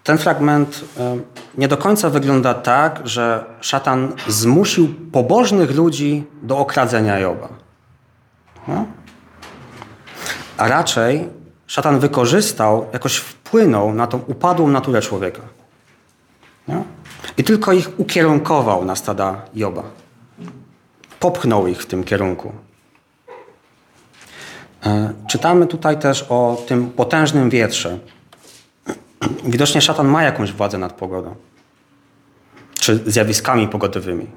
[0.04, 1.18] ten fragment e,
[1.58, 7.50] nie do końca wygląda tak, że szatan zmusił pobożnych ludzi do okradzenia Joba.
[8.68, 8.86] No?
[10.58, 11.30] A raczej
[11.68, 15.42] szatan wykorzystał, jakoś wpłynął na tą upadłą naturę człowieka.
[16.68, 16.84] No?
[17.38, 19.84] I tylko ich ukierunkował na stada Joba.
[21.20, 22.52] Popchnął ich w tym kierunku.
[24.86, 28.00] E, czytamy tutaj też o tym potężnym wietrze.
[29.44, 31.36] Widocznie szatan ma jakąś władzę nad pogodą.
[32.80, 34.28] Czy zjawiskami pogodowymi.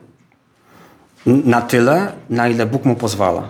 [1.27, 3.49] Na tyle, na ile Bóg mu pozwala.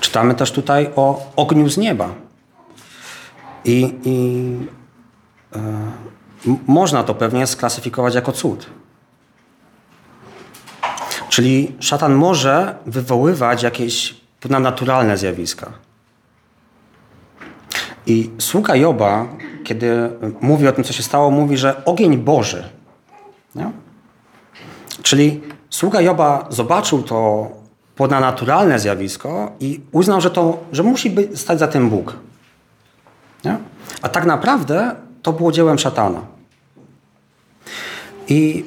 [0.00, 2.14] Czytamy też tutaj o ogniu z nieba.
[3.64, 4.56] I, i
[5.56, 5.60] e,
[6.66, 8.66] można to pewnie sklasyfikować jako cud.
[11.28, 15.72] Czyli szatan może wywoływać jakieś naturalne zjawiska.
[18.06, 19.28] I sługa Joba,
[19.64, 20.10] kiedy
[20.40, 22.64] mówi o tym, co się stało, mówi, że ogień Boży.
[23.54, 23.70] Nie?
[25.02, 27.48] Czyli sługa Joba zobaczył to
[27.96, 32.16] ponadnaturalne zjawisko i uznał, że, to, że musi stać za tym Bóg.
[33.44, 33.58] Nie?
[34.02, 36.20] A tak naprawdę to było dziełem szatana.
[38.28, 38.64] I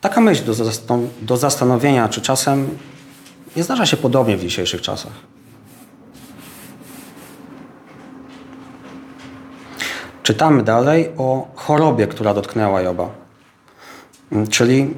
[0.00, 0.54] taka myśl do,
[1.22, 2.68] do zastanowienia, czy czasem
[3.56, 5.12] nie zdarza się podobnie w dzisiejszych czasach.
[10.22, 13.08] Czytamy dalej o chorobie, która dotknęła Joba.
[14.50, 14.94] Czyli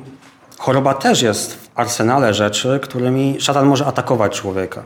[0.59, 4.83] choroba też jest w arsenale rzeczy, którymi szatan może atakować człowieka.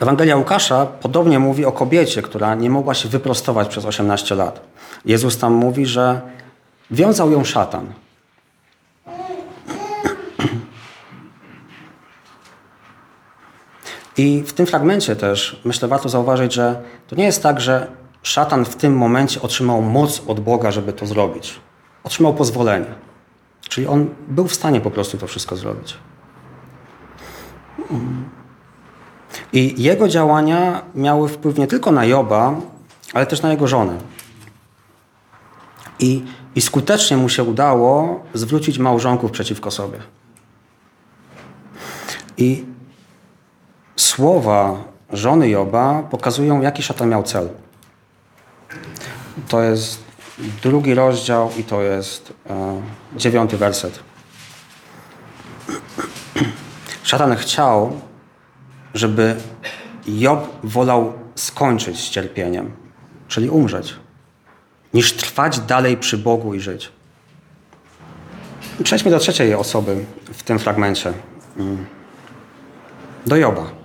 [0.00, 4.60] Ewangelia Łukasza podobnie mówi o kobiecie, która nie mogła się wyprostować przez 18 lat.
[5.04, 6.20] Jezus tam mówi, że
[6.90, 7.92] wiązał ją szatan.
[14.16, 17.86] I w tym fragmencie też myślę, warto zauważyć, że to nie jest tak, że
[18.28, 21.60] szatan w tym momencie otrzymał moc od Boga, żeby to zrobić.
[22.04, 22.86] Otrzymał pozwolenie.
[23.68, 25.96] Czyli on był w stanie po prostu to wszystko zrobić.
[29.52, 32.54] I jego działania miały wpływ nie tylko na Joba,
[33.14, 33.98] ale też na jego żonę.
[35.98, 39.98] I, i skutecznie mu się udało zwrócić małżonków przeciwko sobie.
[42.36, 42.64] I
[43.96, 47.48] słowa żony Joba pokazują, jaki szatan miał cel.
[49.48, 50.04] To jest
[50.62, 52.82] drugi rozdział i to jest e,
[53.16, 53.98] dziewiąty werset.
[57.02, 58.00] Szatan chciał,
[58.94, 59.36] żeby
[60.06, 62.72] Job wolał skończyć z cierpieniem,
[63.28, 63.94] czyli umrzeć,
[64.94, 66.92] niż trwać dalej przy Bogu i żyć.
[68.82, 71.12] Przejdźmy do trzeciej osoby w tym fragmencie.
[71.56, 71.86] Mm.
[73.26, 73.77] Do Joba.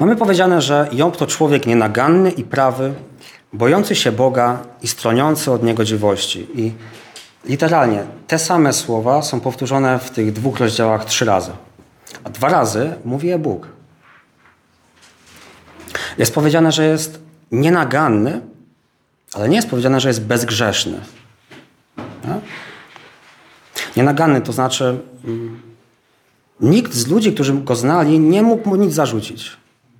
[0.00, 2.94] Mamy powiedziane, że Job to człowiek nienaganny i prawy,
[3.52, 6.46] bojący się Boga i stroniący od niegodziwości.
[6.54, 6.72] I
[7.44, 11.50] literalnie te same słowa są powtórzone w tych dwóch rozdziałach trzy razy.
[12.24, 13.68] A dwa razy mówi je Bóg.
[16.18, 17.20] Jest powiedziane, że jest
[17.52, 18.40] nienaganny,
[19.34, 21.00] ale nie jest powiedziane, że jest bezgrzeszny.
[21.98, 22.40] Nie?
[23.96, 25.60] Nienaganny to znaczy, mm,
[26.60, 29.56] nikt z ludzi, którzy go znali, nie mógł mu nic zarzucić.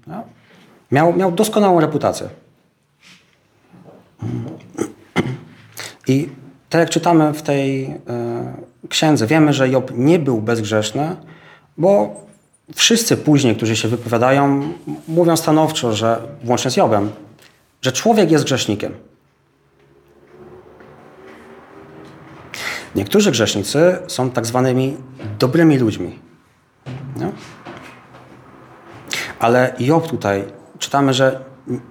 [0.07, 0.25] No.
[0.93, 2.29] Miał, miał doskonałą reputację.
[6.09, 6.29] I
[6.71, 7.97] tak jak czytamy w tej e,
[8.89, 11.17] księdze, wiemy, że Job nie był bezgrzeszny,
[11.79, 12.21] bo
[12.75, 14.73] wszyscy później, którzy się wypowiadają,
[15.09, 17.11] mówią stanowczo, że włącznie z Jobem,
[17.83, 18.93] że człowiek jest grzesznikiem.
[22.95, 24.97] Niektórzy grzesznicy są tak zwanymi
[25.39, 26.19] dobrymi ludźmi.
[27.17, 27.33] Nie?
[29.39, 30.45] Ale Job tutaj
[30.79, 31.41] czytamy, że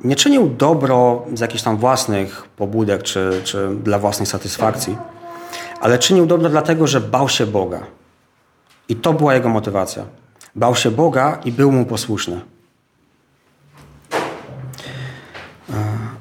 [0.03, 4.97] nie czynił dobro z jakichś tam własnych pobudek czy, czy dla własnej satysfakcji,
[5.81, 7.79] ale czynił dobro dlatego, że bał się Boga.
[8.89, 10.03] I to była jego motywacja.
[10.55, 12.41] Bał się Boga i był mu posłuszny.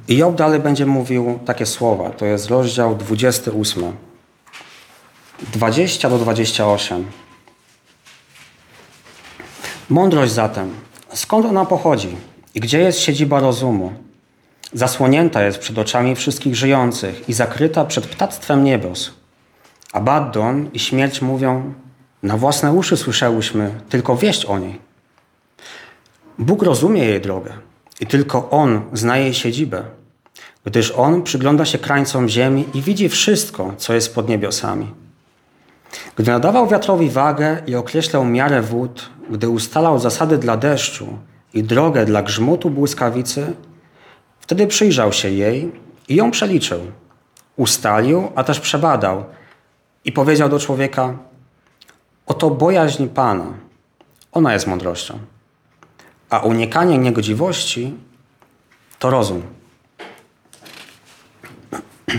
[0.08, 2.10] I Job dalej będzie mówił takie słowa.
[2.10, 3.92] To jest rozdział 28.
[5.52, 7.04] 20 do 28.
[9.88, 10.74] Mądrość zatem,
[11.14, 12.16] skąd ona pochodzi
[12.54, 13.92] i gdzie jest siedziba rozumu?
[14.72, 19.10] Zasłonięta jest przed oczami wszystkich żyjących i zakryta przed ptactwem niebios.
[19.92, 21.74] Abaddon i śmierć mówią,
[22.22, 24.78] na własne uszy słyszałyśmy tylko wieść o niej.
[26.38, 27.52] Bóg rozumie jej drogę
[28.00, 29.82] i tylko On zna jej siedzibę,
[30.64, 35.03] gdyż On przygląda się krańcom ziemi i widzi wszystko, co jest pod niebiosami.
[36.16, 41.18] Gdy nadawał wiatrowi wagę i określał miarę wód, gdy ustalał zasady dla deszczu
[41.54, 43.52] i drogę dla grzmotu błyskawicy,
[44.40, 45.72] wtedy przyjrzał się jej
[46.08, 46.80] i ją przeliczył.
[47.56, 49.24] Ustalił, a też przebadał
[50.04, 51.16] i powiedział do człowieka:
[52.26, 53.46] Oto bojaźń Pana,
[54.32, 55.18] ona jest mądrością,
[56.30, 57.94] a unikanie niegodziwości
[58.98, 59.42] to rozum.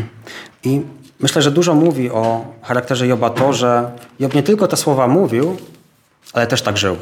[0.64, 0.82] I
[1.20, 5.58] myślę, że dużo mówi o charakterze Joba to, że Job nie tylko te słowa mówił,
[6.34, 6.98] ale też tak żył.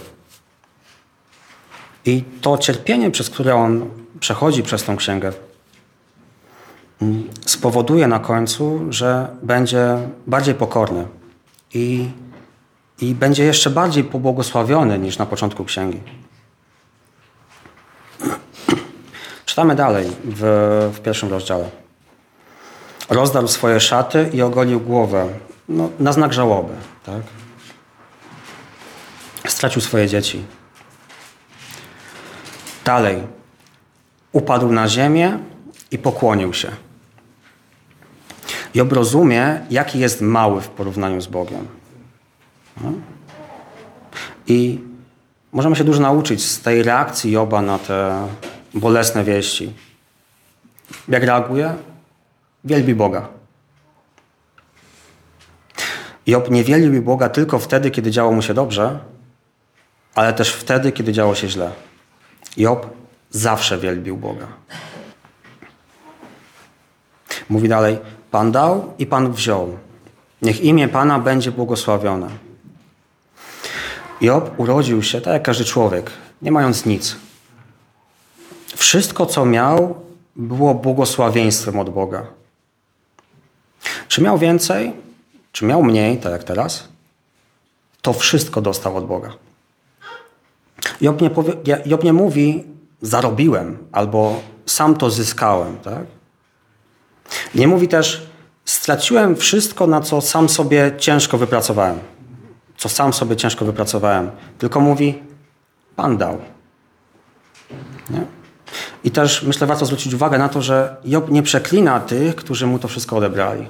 [2.06, 5.34] I to cierpienie, przez które on przechodzi przez tą księgę,
[7.02, 9.98] mm, spowoduje na końcu, że będzie
[10.28, 11.08] bardziej pokorny
[11.74, 12.10] i,
[13.02, 16.00] i będzie jeszcze bardziej pobłogosławiony niż na początku księgi.
[19.46, 20.42] Czytamy dalej w,
[20.94, 21.83] w pierwszym rozdziale.
[23.10, 25.30] Rozdarł swoje szaty i ogolił głowę
[25.70, 26.74] no, na znak żałoby.
[27.06, 27.22] Tak?
[29.48, 30.44] Stracił swoje dzieci.
[32.86, 33.24] Dalej.
[34.32, 35.40] Upadł na ziemię
[35.92, 36.72] i pokłonił się.
[38.74, 41.68] Job rozumie, jaki jest mały w porównaniu z Bogiem.
[42.82, 42.92] No.
[44.48, 44.80] I
[45.52, 48.28] możemy się dużo nauczyć z tej reakcji Joba na te
[48.74, 49.74] bolesne wieści.
[51.08, 51.76] Jak reaguje?
[52.64, 53.28] Wielbi Boga.
[56.28, 59.00] Job nie wielbił Boga tylko wtedy, kiedy działo mu się dobrze,
[60.16, 61.72] ale też wtedy, kiedy działo się źle.
[62.58, 62.90] Job
[63.30, 64.48] zawsze wielbił Boga.
[67.50, 67.98] Mówi dalej:
[68.32, 69.78] Pan dał i Pan wziął.
[70.42, 72.30] Niech imię Pana będzie błogosławione.
[74.22, 77.16] Job urodził się tak jak każdy człowiek, nie mając nic.
[78.76, 79.96] Wszystko, co miał,
[80.36, 82.26] było błogosławieństwem od Boga.
[84.14, 84.94] Czy miał więcej,
[85.52, 86.88] czy miał mniej, tak jak teraz,
[88.02, 89.34] to wszystko dostał od Boga.
[91.02, 91.54] Job nie, powie,
[91.86, 92.64] Job nie mówi,
[93.02, 95.78] zarobiłem albo sam to zyskałem.
[95.78, 96.06] Tak?
[97.56, 98.28] Nie mówi też,
[98.66, 102.00] straciłem wszystko, na co sam sobie ciężko wypracowałem.
[102.78, 104.32] Co sam sobie ciężko wypracowałem.
[104.58, 105.24] Tylko mówi,
[105.96, 106.38] Pan dał.
[108.10, 108.26] Nie?
[109.04, 112.80] I też myślę, warto zwrócić uwagę na to, że Job nie przeklina tych, którzy mu
[112.80, 113.68] to wszystko odebrali.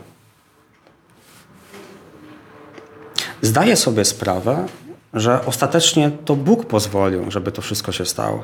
[3.44, 4.66] Zdaje sobie sprawę,
[5.14, 8.44] że ostatecznie to Bóg pozwolił, żeby to wszystko się stało.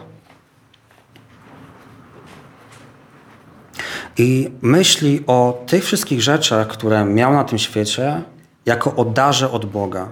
[4.18, 8.24] I myśli o tych wszystkich rzeczach, które miał na tym świecie,
[8.66, 10.08] jako o darze od Boga.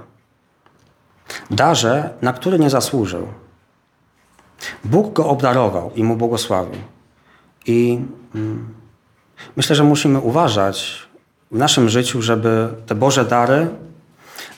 [1.51, 3.27] Darze, na który nie zasłużył.
[4.83, 6.81] Bóg go obdarował i mu błogosławił.
[7.65, 7.99] I
[8.35, 8.73] mm,
[9.55, 11.07] myślę, że musimy uważać
[11.51, 13.67] w naszym życiu, żeby te Boże dary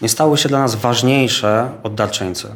[0.02, 2.56] nie stały się dla nas ważniejsze od darczyńcy.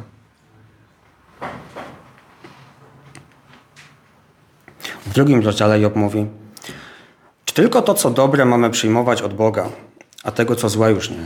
[5.06, 6.26] W drugim rozdziale Job mówi,
[7.44, 9.68] czy tylko to, co dobre mamy przyjmować od Boga,
[10.24, 11.24] a tego, co złe już nie?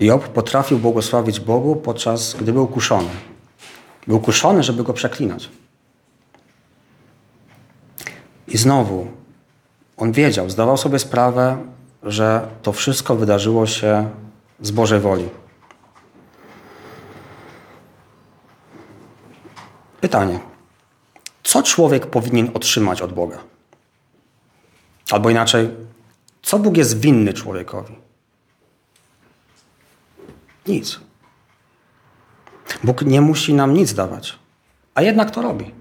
[0.00, 3.10] Job potrafił błogosławić Bogu, podczas gdy był kuszony.
[4.06, 5.48] Był kuszony, żeby go przeklinać.
[8.48, 9.06] I znowu,
[9.96, 11.56] on wiedział, zdawał sobie sprawę,
[12.02, 14.10] że to wszystko wydarzyło się
[14.60, 15.28] z Bożej woli.
[20.00, 20.40] Pytanie.
[21.42, 23.38] Co człowiek powinien otrzymać od Boga?
[25.10, 25.70] Albo inaczej,
[26.42, 27.94] co Bóg jest winny człowiekowi?
[30.66, 31.00] Nic.
[32.84, 34.38] Bóg nie musi nam nic dawać,
[34.94, 35.77] a jednak to robi.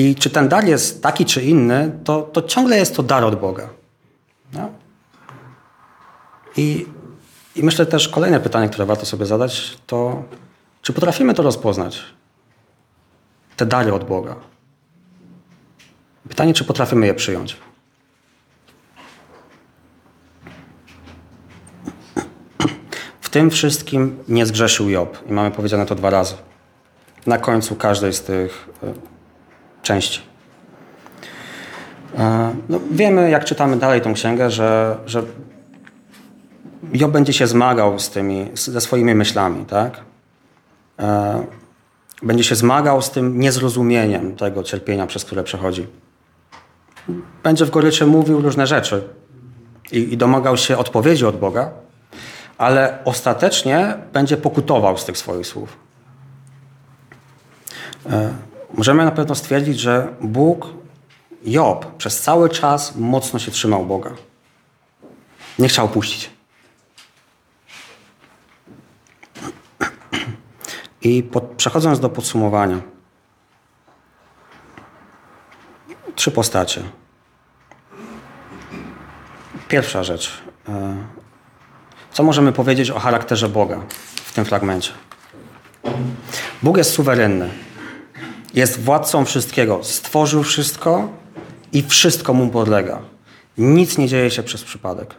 [0.00, 3.40] I czy ten dar jest taki czy inny, to, to ciągle jest to dar od
[3.40, 3.68] Boga.
[4.52, 4.68] No?
[6.56, 6.86] I
[7.56, 10.22] I myślę też kolejne pytanie, które warto sobie zadać, to
[10.82, 12.02] czy potrafimy to rozpoznać?
[13.56, 14.36] Te dary od Boga.
[16.28, 17.56] Pytanie, czy potrafimy je przyjąć?
[23.20, 25.18] W tym wszystkim nie zgrzeszył Job.
[25.28, 26.34] I mamy powiedziane to dwa razy.
[27.26, 29.09] Na końcu każdej z tych e,
[29.90, 30.20] części.
[32.18, 35.22] E, no, wiemy, jak czytamy dalej tą księgę, że, że
[36.92, 40.00] Job będzie się zmagał z tymi, ze swoimi myślami, tak?
[40.98, 41.44] E,
[42.22, 45.86] będzie się zmagał z tym niezrozumieniem tego cierpienia, przez które przechodzi.
[47.42, 49.02] Będzie w goryczy mówił różne rzeczy
[49.92, 51.70] i, i domagał się odpowiedzi od Boga,
[52.58, 55.76] ale ostatecznie będzie pokutował z tych swoich słów.
[58.74, 60.66] Możemy na pewno stwierdzić, że Bóg,
[61.44, 64.10] Job, przez cały czas mocno się trzymał Boga.
[65.58, 66.30] Nie chciał puścić.
[71.02, 72.80] I pod, przechodząc do podsumowania.
[76.14, 76.82] Trzy postacie.
[79.68, 80.42] Pierwsza rzecz.
[80.68, 80.96] E,
[82.12, 83.80] co możemy powiedzieć o charakterze Boga
[84.14, 84.92] w tym fragmencie?
[86.62, 87.50] Bóg jest suwerenny.
[88.54, 89.84] Jest władcą wszystkiego.
[89.84, 91.08] Stworzył wszystko
[91.72, 93.02] i wszystko mu podlega.
[93.58, 95.14] Nic nie dzieje się przez przypadek.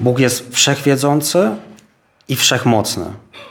[0.00, 1.50] Bóg jest wszechwiedzący
[2.28, 3.04] i wszechmocny.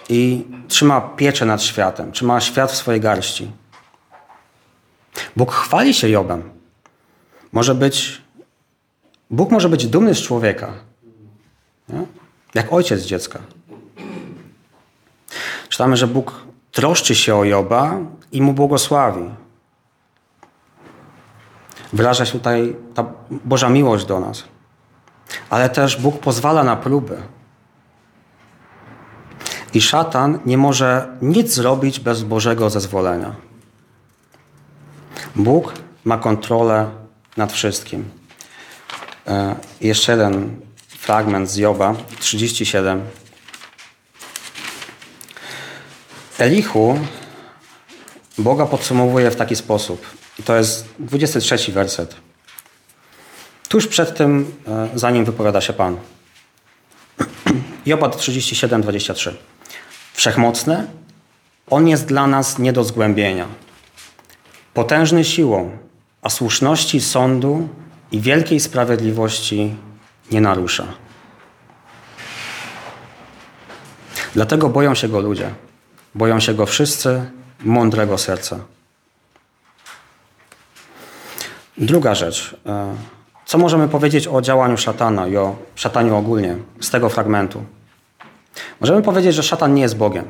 [0.09, 2.11] I trzyma pieczę nad światem.
[2.11, 3.51] Trzyma świat w swojej garści.
[5.35, 6.49] Bóg chwali się Jobem.
[7.51, 8.21] Może być,
[9.29, 10.73] Bóg może być dumny z człowieka.
[11.89, 12.05] Nie?
[12.53, 13.39] Jak ojciec dziecka.
[15.69, 16.48] Czytamy, że Bóg
[16.79, 17.97] troszczy się o Joba
[18.31, 19.29] i mu błogosławi.
[21.93, 24.43] Wyraża się tutaj ta Boża miłość do nas.
[25.49, 27.17] Ale też Bóg pozwala na próby.
[29.73, 33.35] I szatan nie może nic zrobić bez Bożego zezwolenia.
[35.35, 35.73] Bóg
[36.05, 36.89] ma kontrolę
[37.37, 38.09] nad wszystkim.
[39.27, 43.01] E, jeszcze jeden fragment z Joba 37.
[46.39, 46.99] Elichu
[48.37, 50.05] Boga podsumowuje w taki sposób.
[50.39, 52.15] I to jest 23 werset.
[53.69, 55.97] Tuż przed tym, e, zanim wypowiada się Pan.
[57.85, 59.37] Joba 37, 23.
[60.13, 60.87] Wszechmocny,
[61.69, 63.47] On jest dla nas nie do zgłębienia.
[64.73, 65.77] Potężny siłą,
[66.21, 67.69] a słuszności sądu
[68.11, 69.75] i wielkiej sprawiedliwości
[70.31, 70.87] nie narusza.
[74.33, 75.51] Dlatego boją się go ludzie.
[76.19, 77.31] Boją się go wszyscy
[77.63, 78.59] mądrego serca.
[81.77, 82.55] Druga rzecz.
[82.65, 82.95] E,
[83.45, 87.63] co możemy powiedzieć o działaniu szatana i o szataniu ogólnie z tego fragmentu?
[88.79, 90.25] Możemy powiedzieć, że szatan nie jest Bogiem.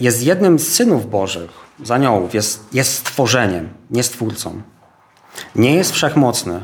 [0.00, 1.50] Jest jednym z synów Bożych,
[1.82, 4.62] z aniołów, jest, jest stworzeniem, nie stwórcą.
[5.54, 6.60] Nie jest wszechmocny,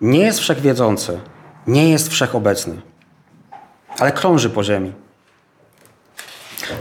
[0.00, 1.20] nie jest wszechwiedzący,
[1.66, 2.82] nie jest wszechobecny,
[3.98, 5.05] ale krąży po ziemi.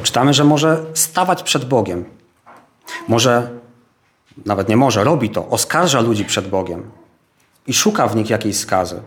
[0.04, 2.06] Czytamy, że może stawać przed Bogiem.
[3.08, 3.50] Może,
[4.46, 6.92] nawet nie może, robi to, oskarża ludzi przed Bogiem
[7.68, 9.02] i szuka w nich jakiejś skazy.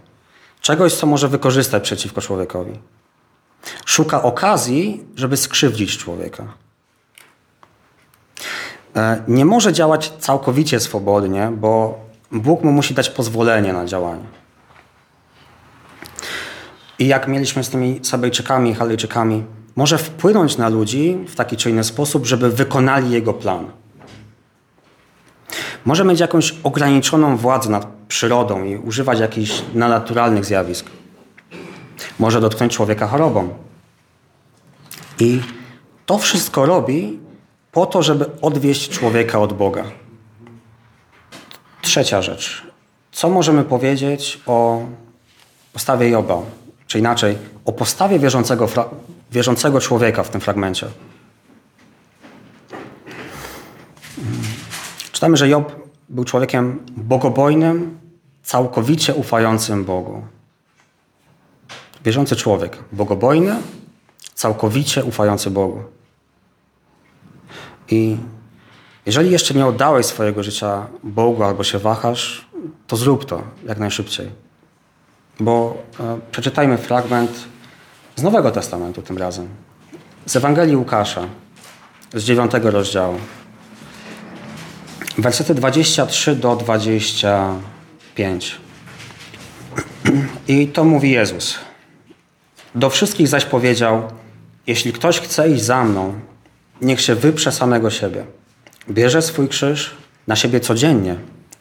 [0.60, 2.78] Czegoś, co może wykorzystać przeciwko człowiekowi.
[3.86, 6.44] Szuka okazji, żeby skrzywdzić człowieka.
[8.96, 12.00] E, nie może działać całkowicie swobodnie, bo
[12.32, 14.24] Bóg mu musi dać pozwolenie na działanie.
[16.98, 19.44] I jak mieliśmy z tymi Sabejczykami Halejczykami,
[19.78, 23.66] może wpłynąć na ludzi w taki czy inny sposób, żeby wykonali jego plan.
[25.84, 30.86] Może mieć jakąś ograniczoną władzę nad przyrodą i używać jakichś nadnaturalnych zjawisk.
[32.18, 33.48] Może dotknąć człowieka chorobą.
[35.20, 35.40] I
[36.06, 37.18] to wszystko robi
[37.72, 39.84] po to, żeby odwieść człowieka od Boga.
[41.82, 42.66] Trzecia rzecz.
[43.12, 44.82] Co możemy powiedzieć o
[45.72, 46.42] postawie Joba?
[46.86, 48.68] Czy inaczej, o postawie wierzącego,
[49.30, 50.86] wierzącego człowieka w tym fragmencie.
[55.12, 55.72] Czytamy, że Job
[56.08, 57.98] był człowiekiem bogobojnym,
[58.42, 60.22] całkowicie ufającym Bogu.
[62.04, 63.56] Wierzący człowiek, bogobojny,
[64.34, 65.82] całkowicie ufający Bogu.
[67.90, 68.16] I
[69.06, 72.48] jeżeli jeszcze nie oddałeś swojego życia Bogu albo się wahasz,
[72.86, 74.30] to zrób to jak najszybciej.
[75.40, 77.44] Bo e, przeczytajmy fragment
[78.18, 79.48] z Nowego Testamentu tym razem.
[80.26, 81.26] Z Ewangelii Łukasza,
[82.14, 83.18] z dziewiątego rozdziału.
[85.18, 88.56] Wersety 23 do 25.
[90.48, 91.58] I to mówi Jezus.
[92.74, 94.02] Do wszystkich zaś powiedział:
[94.66, 96.20] Jeśli ktoś chce iść za mną,
[96.80, 98.24] niech się wyprze samego siebie.
[98.90, 99.96] Bierze swój krzyż
[100.26, 101.16] na siebie codziennie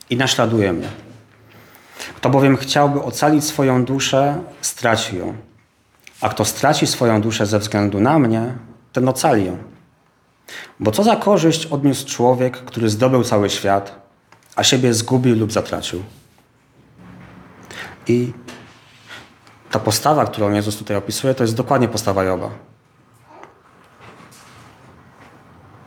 [0.09, 0.87] i naśladuje mnie.
[2.15, 5.46] Kto bowiem chciałby ocalić swoją duszę, straci ją.
[6.21, 8.53] A kto straci swoją duszę ze względu na mnie,
[8.93, 9.57] ten ocali ją.
[10.79, 14.07] Bo co za korzyść odniósł człowiek, który zdobył cały świat,
[14.55, 16.03] a siebie zgubił lub zatracił?
[18.07, 18.33] I
[19.71, 22.49] ta postawa, którą Jezus tutaj opisuje, to jest dokładnie postawa Joba.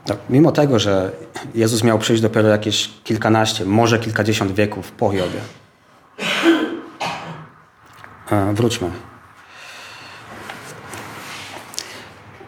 [0.05, 1.11] Tak, mimo tego, że
[1.55, 5.39] Jezus miał przyjść dopiero jakieś kilkanaście, może kilkadziesiąt wieków po Jobie.
[8.31, 9.10] E, wróćmy.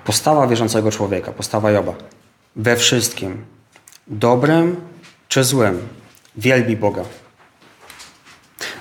[0.05, 1.93] Postawa wierzącego człowieka, postawa Joba.
[2.55, 3.45] We wszystkim,
[4.07, 4.75] dobrym
[5.27, 5.87] czy złym,
[6.35, 7.03] wielbi Boga.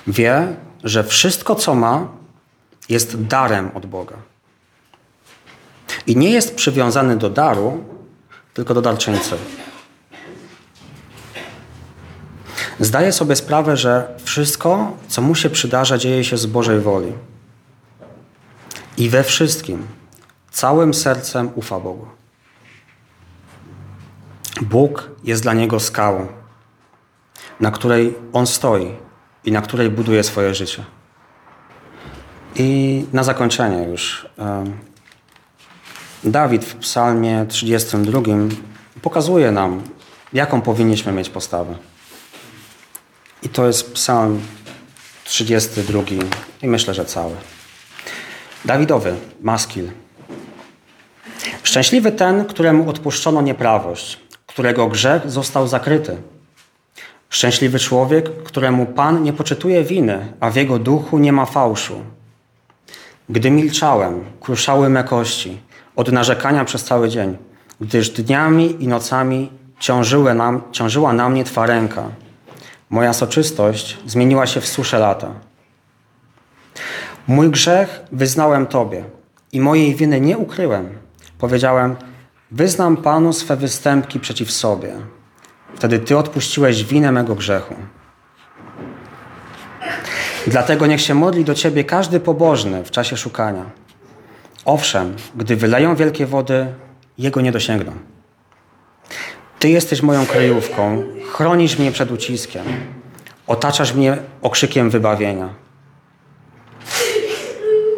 [0.07, 0.47] Wie,
[0.83, 2.07] że wszystko, co ma,
[2.89, 4.15] jest darem od Boga.
[6.07, 7.83] I nie jest przywiązany do daru,
[8.53, 9.35] tylko do darczyńcy.
[12.79, 17.13] Zdaje sobie sprawę, że wszystko, co mu się przydarza, dzieje się z Bożej woli.
[18.97, 19.87] I we wszystkim,
[20.53, 22.07] całym sercem ufa Bogu.
[24.61, 26.27] Bóg jest dla niego skałą,
[27.59, 28.95] na której on stoi
[29.45, 30.83] i na której buduje swoje życie.
[32.55, 34.27] I na zakończenie już.
[36.23, 38.21] Dawid w Psalmie 32
[39.01, 39.81] pokazuje nam,
[40.33, 41.75] jaką powinniśmy mieć postawę.
[43.43, 44.41] I to jest Psalm
[45.23, 46.01] 32
[46.61, 47.35] i myślę, że cały.
[48.65, 50.02] Dawidowy, maskil.
[51.63, 56.17] Szczęśliwy ten, któremu odpuszczono nieprawość, którego grzech został zakryty.
[57.29, 62.01] Szczęśliwy człowiek, któremu Pan nie poczytuje winy, a w jego duchu nie ma fałszu.
[63.29, 65.57] Gdy milczałem, kruszały me kości
[65.95, 67.37] od narzekania przez cały dzień,
[67.81, 69.49] gdyż dniami i nocami
[70.35, 72.03] nam, ciążyła na mnie Twa ręka.
[72.89, 75.31] Moja soczystość zmieniła się w susze lata.
[77.27, 79.03] Mój grzech wyznałem Tobie
[79.51, 81.02] i mojej winy nie ukryłem.
[81.43, 81.95] Powiedziałem,
[82.51, 84.93] wyznam Panu swe występki przeciw sobie.
[85.75, 87.75] Wtedy Ty odpuściłeś winę mego grzechu.
[90.47, 93.65] Dlatego niech się modli do Ciebie każdy pobożny w czasie szukania.
[94.65, 96.73] Owszem, gdy wyleją wielkie wody,
[97.17, 97.91] Jego nie dosięgną.
[99.59, 102.63] Ty jesteś moją kryjówką, chronisz mnie przed uciskiem,
[103.47, 105.49] otaczasz mnie okrzykiem wybawienia.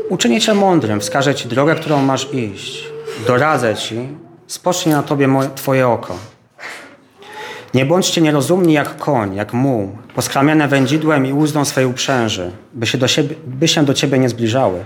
[0.09, 2.94] Uczynię Cię mądrym, wskażę Ci drogę, którą masz iść.
[3.19, 4.07] Doradzę Ci,
[4.47, 6.17] spocznie na Tobie moje, Twoje oko.
[7.73, 12.97] Nie bądźcie nierozumni jak koń, jak muł, poskramiane wędzidłem i uzdą swej uprzęży, by się,
[12.97, 14.83] do siebie, by się do Ciebie nie zbliżały.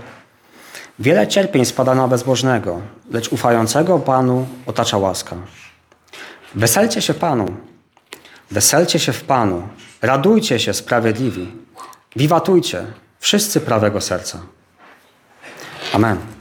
[0.98, 5.36] Wiele cierpień spada na bezbożnego, lecz ufającego Panu otacza łaska.
[6.54, 7.46] Weselcie się Panu,
[8.50, 9.68] weselcie się w Panu,
[10.02, 11.52] radujcie się sprawiedliwi,
[12.16, 12.84] wiwatujcie,
[13.18, 14.38] wszyscy prawego serca.
[15.92, 16.39] Amen.